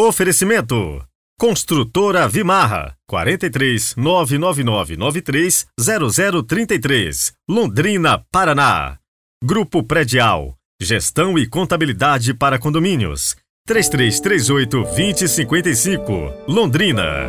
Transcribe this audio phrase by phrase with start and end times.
[0.00, 1.04] Oferecimento
[1.36, 8.98] Construtora Vimarra 43 99993 0033 Londrina, Paraná.
[9.42, 13.34] Grupo Predial Gestão e Contabilidade para Condomínios
[13.66, 16.12] 3338 2055
[16.46, 17.26] Londrina.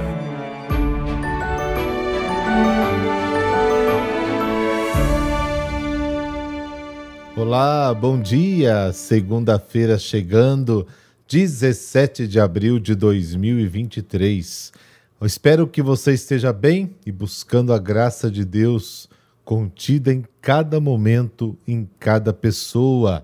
[7.35, 8.93] Olá, bom dia!
[8.93, 10.85] Segunda-feira chegando,
[11.29, 14.73] 17 de abril de 2023.
[15.21, 19.07] Eu espero que você esteja bem e buscando a graça de Deus
[19.45, 23.23] contida em cada momento, em cada pessoa.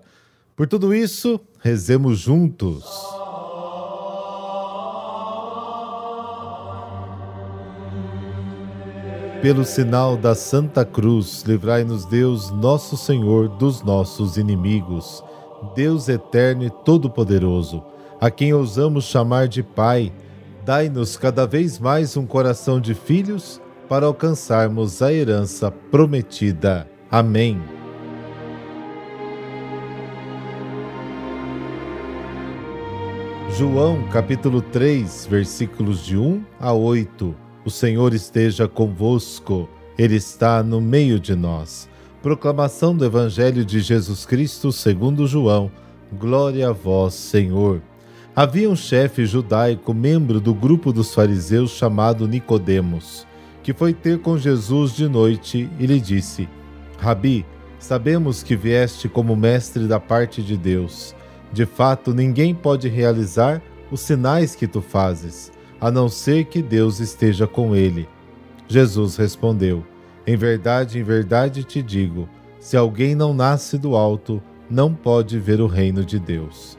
[0.55, 2.86] Por tudo isso, rezemos juntos.
[9.41, 15.24] Pelo sinal da Santa Cruz, livrai-nos Deus, nosso Senhor, dos nossos inimigos.
[15.74, 17.84] Deus eterno e todo-poderoso,
[18.20, 20.12] a quem ousamos chamar de Pai,
[20.66, 26.90] dai-nos cada vez mais um coração de filhos para alcançarmos a herança prometida.
[27.12, 27.62] Amém.
[33.58, 37.36] João capítulo 3, versículos de 1 a 8.
[37.63, 41.88] O Senhor esteja convosco, Ele está no meio de nós.
[42.21, 45.71] Proclamação do Evangelho de Jesus Cristo segundo João.
[46.20, 47.82] Glória a vós, Senhor.
[48.36, 53.26] Havia um chefe judaico, membro do grupo dos fariseus chamado Nicodemos,
[53.64, 56.50] que foi ter com Jesus de noite e lhe disse:
[57.00, 57.46] Rabi,
[57.80, 61.16] sabemos que vieste como mestre da parte de Deus
[61.55, 67.00] de fato, ninguém pode realizar os sinais que tu fazes, a não ser que Deus
[67.00, 68.09] esteja com ele.
[68.68, 69.81] Jesus respondeu:
[70.28, 72.28] Em verdade, em verdade te digo:
[72.59, 76.78] se alguém não nasce do alto, não pode ver o reino de Deus.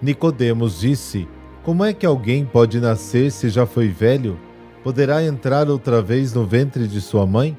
[0.00, 1.28] Nicodemos disse:
[1.62, 4.38] Como é que alguém pode nascer se já foi velho?
[4.82, 7.56] Poderá entrar outra vez no ventre de sua mãe?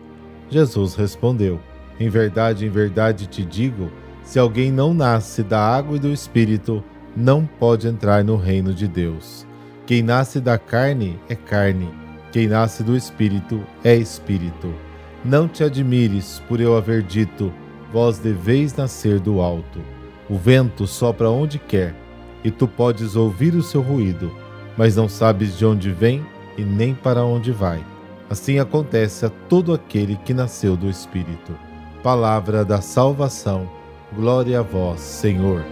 [0.50, 1.60] Jesus respondeu:
[2.00, 3.92] Em verdade, em verdade te digo,
[4.24, 6.84] se alguém não nasce da água e do espírito,
[7.16, 9.46] não pode entrar no reino de Deus.
[9.86, 11.90] Quem nasce da carne é carne,
[12.32, 14.74] quem nasce do espírito é espírito.
[15.26, 17.52] Não te admires por eu haver dito:
[17.92, 19.82] vós deveis nascer do alto.
[20.30, 21.96] O vento sopra onde quer,
[22.44, 24.32] e tu podes ouvir o seu ruído,
[24.78, 26.26] mas não sabes de onde vem
[26.58, 27.84] e nem para onde vai.
[28.30, 31.54] Assim acontece a todo aquele que nasceu do Espírito.
[32.04, 33.68] Palavra da salvação
[34.16, 35.64] Glória a vós, Senhor.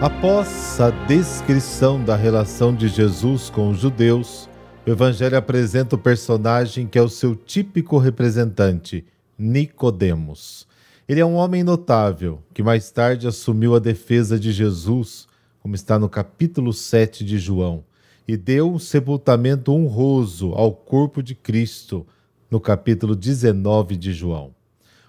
[0.00, 4.48] Após a descrição da relação de Jesus com os judeus,
[4.86, 9.06] o Evangelho apresenta o personagem que é o seu típico representante,
[9.38, 10.66] Nicodemos.
[11.08, 15.28] Ele é um homem notável que mais tarde assumiu a defesa de Jesus,
[15.60, 17.84] como está no capítulo 7 de João
[18.28, 22.06] e deu um sepultamento honroso ao corpo de Cristo,
[22.50, 24.54] no capítulo 19 de João.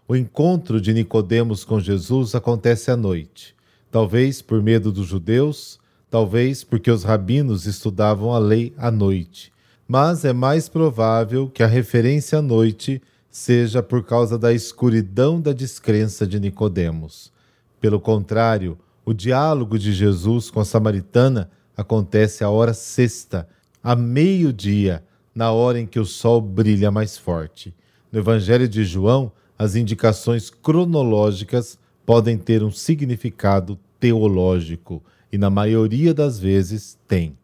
[0.08, 3.54] O encontro de Nicodemos com Jesus acontece à noite,
[3.92, 5.80] talvez por medo dos judeus,
[6.10, 9.52] talvez porque os rabinos estudavam a lei à noite,
[9.86, 13.02] mas é mais provável que a referência à noite
[13.40, 17.32] seja por causa da escuridão da descrença de Nicodemos.
[17.80, 23.48] Pelo contrário, o diálogo de Jesus com a samaritana acontece a hora sexta,
[23.82, 27.74] a meio-dia, na hora em que o sol brilha mais forte.
[28.12, 35.02] No Evangelho de João, as indicações cronológicas podem ter um significado teológico
[35.32, 37.38] e, na maioria das vezes, têm.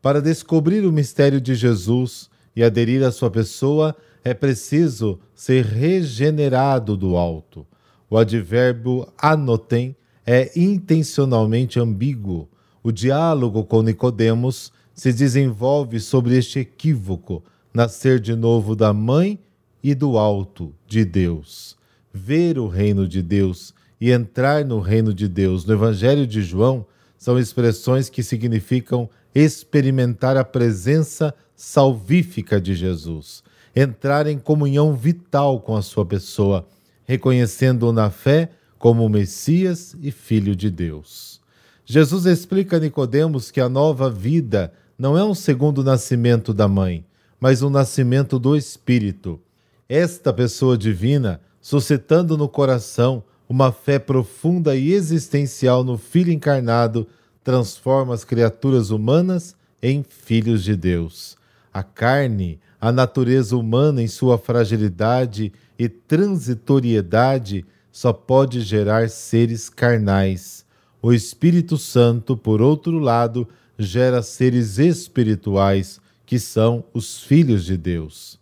[0.00, 3.94] Para descobrir o mistério de Jesus e aderir à sua pessoa,
[4.28, 7.66] é preciso ser regenerado do alto.
[8.10, 12.48] O advérbio anotem é intencionalmente ambíguo
[12.86, 17.42] o diálogo com Nicodemos se desenvolve sobre este equívoco,
[17.74, 19.40] nascer de novo da mãe
[19.82, 21.76] e do alto de Deus.
[22.14, 26.86] Ver o reino de Deus e entrar no reino de Deus no Evangelho de João
[27.18, 33.42] são expressões que significam experimentar a presença salvífica de Jesus,
[33.76, 36.66] entrar em comunhão vital com a sua pessoa,
[37.04, 41.42] reconhecendo-o na fé como Messias e Filho de Deus.
[41.84, 47.04] Jesus explica a Nicodemos que a nova vida não é um segundo nascimento da mãe,
[47.38, 49.38] mas um nascimento do Espírito.
[49.86, 57.06] Esta pessoa divina, suscitando no coração uma fé profunda e existencial no Filho encarnado,
[57.44, 61.36] transforma as criaturas humanas em filhos de Deus.
[61.72, 70.64] A carne, a natureza humana em sua fragilidade e transitoriedade, só pode gerar seres carnais.
[71.00, 78.38] O Espírito Santo, por outro lado, gera seres espirituais, que são os filhos de Deus.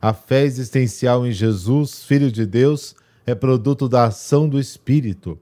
[0.00, 2.94] A fé existencial em Jesus, Filho de Deus,
[3.26, 5.38] é produto da ação do Espírito.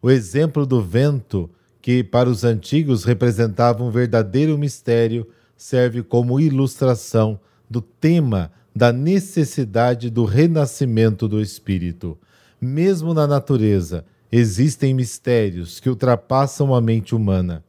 [0.00, 1.48] O exemplo do vento,
[1.80, 7.38] que para os antigos representava um verdadeiro mistério, serve como ilustração
[7.72, 12.18] do tema da necessidade do renascimento do Espírito.
[12.60, 17.64] Mesmo na natureza, existem mistérios que ultrapassam a mente humana.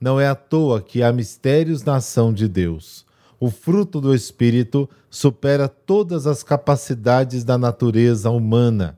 [0.00, 3.04] Não é à toa que há mistérios na ação de Deus.
[3.40, 8.96] O fruto do Espírito supera todas as capacidades da natureza humana.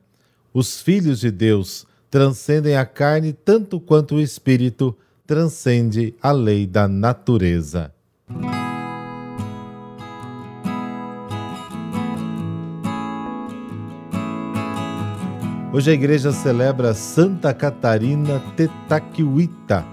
[0.52, 4.96] Os filhos de Deus transcendem a carne tanto quanto o Espírito
[5.26, 7.92] transcende a lei da natureza.
[15.72, 19.86] Hoje a igreja celebra Santa Catarina Tetaquiuita,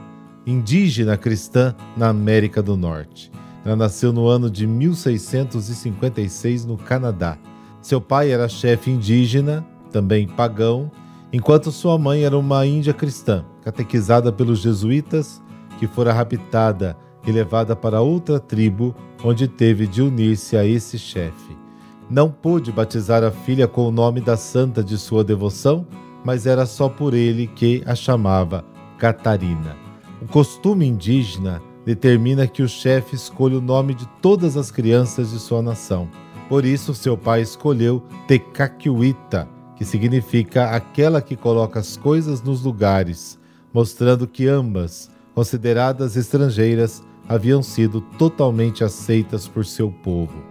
[0.44, 3.31] indígena cristã na América do Norte.
[3.63, 7.38] Ela nasceu no ano de 1656 no Canadá.
[7.79, 10.89] Seu pai era chefe indígena, também pagão,
[11.31, 15.44] enquanto sua mãe era uma índia cristã, catequizada pelos jesuítas,
[15.77, 21.67] que fora raptada e levada para outra tribo, onde teve de unir-se a esse chefe.
[22.09, 25.86] Não pôde batizar a filha com o nome da santa de sua devoção,
[26.24, 28.63] mas era só por ele que a chamava
[28.98, 29.75] Catarina.
[30.21, 35.39] O costume indígena determina que o chefe escolha o nome de todas as crianças de
[35.39, 36.09] sua nação.
[36.48, 43.38] Por isso, seu pai escolheu Tecaquiuita, que significa aquela que coloca as coisas nos lugares,
[43.74, 50.46] mostrando que ambas, consideradas estrangeiras, haviam sido totalmente aceitas por seu povo.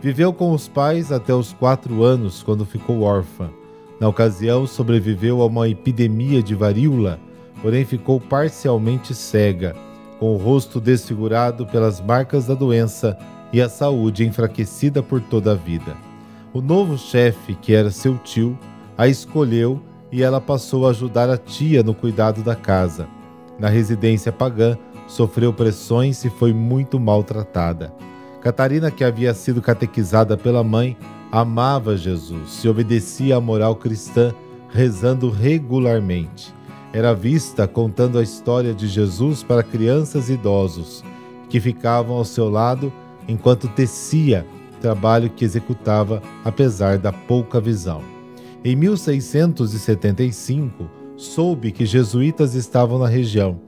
[0.00, 3.50] Viveu com os pais até os quatro anos, quando ficou órfã.
[3.98, 7.18] Na ocasião, sobreviveu a uma epidemia de varíola,
[7.60, 9.74] porém ficou parcialmente cega,
[10.20, 13.18] com o rosto desfigurado pelas marcas da doença
[13.52, 15.96] e a saúde enfraquecida por toda a vida.
[16.52, 18.56] O novo chefe, que era seu tio,
[18.96, 19.80] a escolheu
[20.12, 23.08] e ela passou a ajudar a tia no cuidado da casa.
[23.58, 24.78] Na residência pagã,
[25.08, 27.92] sofreu pressões e foi muito maltratada.
[28.48, 30.96] Catarina, que havia sido catequizada pela mãe,
[31.30, 34.34] amava Jesus e obedecia à moral cristã,
[34.70, 36.54] rezando regularmente.
[36.90, 41.04] Era vista contando a história de Jesus para crianças e idosos
[41.50, 42.90] que ficavam ao seu lado
[43.28, 44.46] enquanto tecia
[44.80, 48.00] trabalho que executava apesar da pouca visão.
[48.64, 53.60] Em 1675, soube que jesuítas estavam na região.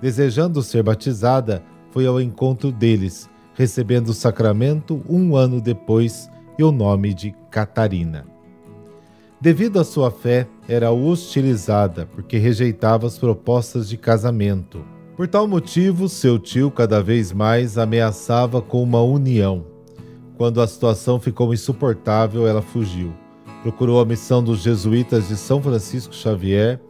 [0.00, 3.28] Desejando ser batizada, foi ao encontro deles
[3.58, 8.24] recebendo o sacramento um ano depois e o nome de Catarina.
[9.40, 14.84] Devido à sua fé, era hostilizada porque rejeitava as propostas de casamento.
[15.16, 19.66] Por tal motivo, seu tio cada vez mais ameaçava com uma união.
[20.36, 23.12] Quando a situação ficou insuportável, ela fugiu.
[23.64, 26.80] Procurou a missão dos jesuítas de São Francisco Xavier,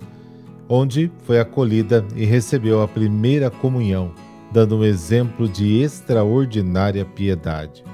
[0.69, 4.12] onde foi acolhida e recebeu a primeira comunhão
[4.52, 7.84] dando um exemplo de extraordinária piedade.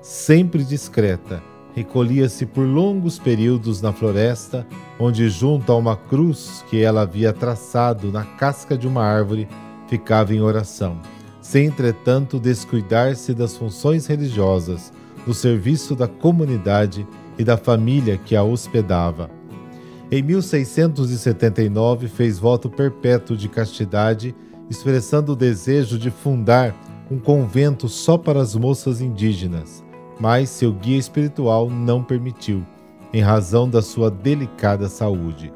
[0.00, 1.42] Sempre discreta,
[1.74, 4.66] recolhia-se por longos períodos na floresta,
[4.98, 9.48] onde, junto a uma cruz que ela havia traçado na casca de uma árvore,
[9.88, 11.00] ficava em oração,
[11.40, 14.92] sem entretanto descuidar-se das funções religiosas,
[15.26, 17.06] do serviço da comunidade
[17.38, 19.30] e da família que a hospedava.
[20.10, 24.34] Em 1679 fez voto perpétuo de castidade
[24.74, 26.74] expressando o desejo de fundar
[27.10, 29.84] um convento só para as moças indígenas,
[30.18, 32.64] mas seu guia espiritual não permitiu,
[33.12, 35.52] em razão da sua delicada saúde.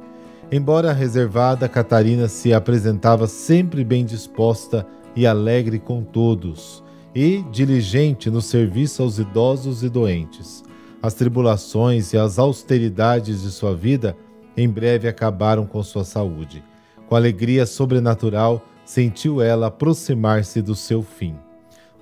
[0.51, 6.83] Embora reservada, Catarina se apresentava sempre bem disposta e alegre com todos,
[7.15, 10.63] e diligente no serviço aos idosos e doentes.
[11.03, 14.17] As tribulações e as austeridades de sua vida
[14.57, 16.63] em breve acabaram com sua saúde.
[17.09, 21.37] Com alegria sobrenatural, sentiu ela aproximar-se do seu fim.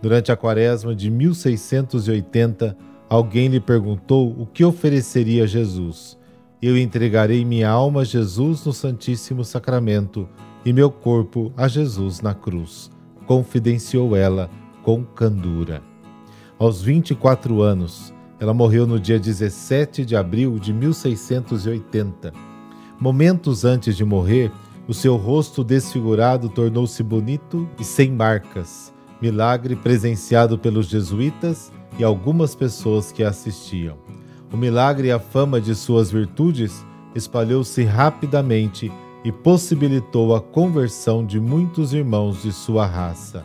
[0.00, 2.76] Durante a quaresma de 1680,
[3.08, 6.16] alguém lhe perguntou o que ofereceria a Jesus.
[6.62, 10.28] Eu entregarei minha alma a Jesus no Santíssimo Sacramento
[10.64, 12.88] e meu corpo a Jesus na cruz,
[13.26, 14.48] confidenciou ela
[14.84, 15.82] com candura.
[16.56, 22.32] Aos 24 anos, ela morreu no dia 17 de abril de 1680.
[23.00, 24.52] Momentos antes de morrer,
[24.88, 32.54] o seu rosto desfigurado tornou-se bonito e sem marcas, milagre presenciado pelos jesuítas e algumas
[32.54, 33.96] pessoas que assistiam.
[34.52, 38.92] O milagre e a fama de suas virtudes espalhou-se rapidamente
[39.24, 43.44] e possibilitou a conversão de muitos irmãos de sua raça.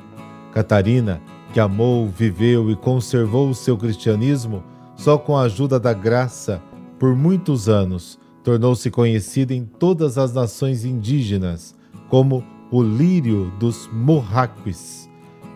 [0.54, 1.22] Catarina,
[1.54, 4.64] que amou, viveu e conservou o seu cristianismo
[4.96, 6.62] só com a ajuda da graça
[7.00, 11.76] por muitos anos, tornou-se conhecida em todas as nações indígenas
[12.10, 15.10] como o lírio dos Morraquis,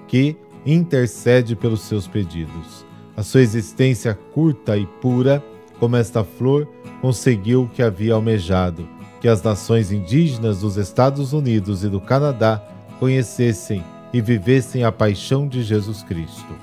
[0.08, 2.86] que intercede pelos seus pedidos.
[3.16, 5.44] A sua existência curta e pura,
[5.80, 6.68] como esta flor,
[7.02, 8.88] conseguiu o que havia almejado,
[9.22, 12.62] que as nações indígenas dos Estados Unidos e do Canadá
[13.00, 16.54] conhecessem e vivessem a paixão de Jesus Cristo.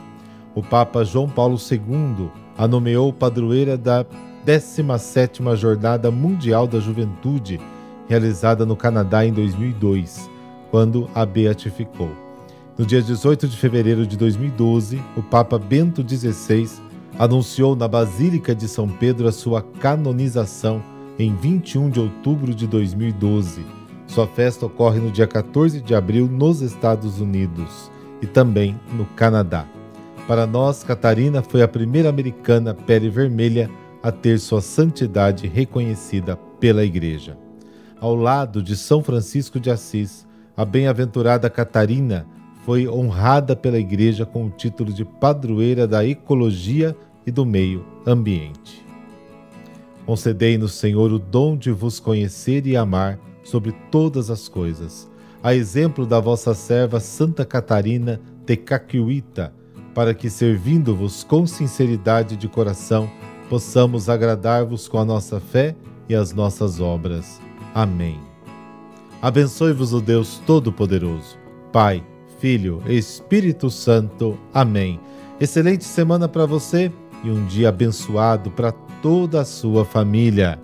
[0.54, 4.04] O Papa João Paulo II a nomeou padroeira da
[4.46, 7.60] 17ª Jornada Mundial da Juventude,
[8.08, 10.28] realizada no Canadá em 2002,
[10.70, 12.10] quando a beatificou.
[12.76, 16.68] No dia 18 de fevereiro de 2012, o Papa Bento XVI
[17.18, 20.82] anunciou na Basílica de São Pedro a sua canonização
[21.18, 23.64] em 21 de outubro de 2012.
[24.06, 29.66] Sua festa ocorre no dia 14 de abril nos Estados Unidos e também no Canadá.
[30.26, 33.70] Para nós, Catarina foi a primeira americana pele vermelha
[34.02, 37.38] a ter sua santidade reconhecida pela Igreja.
[38.00, 42.26] Ao lado de São Francisco de Assis, a bem-aventurada Catarina
[42.64, 48.84] foi honrada pela Igreja com o título de padroeira da ecologia e do meio ambiente.
[50.04, 55.08] Concedei-nos, Senhor, o dom de vos conhecer e amar sobre todas as coisas,
[55.42, 59.52] a exemplo da vossa serva Santa Catarina de Caquiuita,
[59.94, 63.08] para que, servindo-vos com sinceridade de coração,
[63.52, 65.76] possamos agradar-vos com a nossa fé
[66.08, 67.38] e as nossas obras.
[67.74, 68.18] Amém.
[69.20, 71.36] Abençoe-vos o Deus Todo-Poderoso,
[71.70, 72.02] Pai,
[72.38, 74.38] Filho e Espírito Santo.
[74.54, 74.98] Amém.
[75.38, 76.90] Excelente semana para você
[77.22, 80.58] e um dia abençoado para toda a sua família.